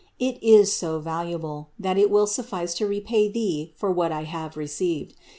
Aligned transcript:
It 0.17 0.41
is 0.41 0.73
so 0.73 0.97
valuable, 0.97 1.69
that 1.77 1.95
it 1.95 2.09
will 2.09 2.25
suffice 2.25 2.73
to 2.79 2.87
repay 2.87 3.29
Thee 3.29 3.71
for 3.75 3.91
what 3.91 4.11
I 4.11 4.23
have 4.23 4.57
received. 4.57 5.13